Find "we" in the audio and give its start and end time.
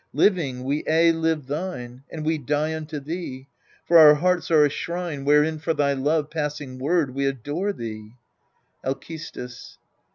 0.63-0.83, 2.25-2.39, 7.13-7.27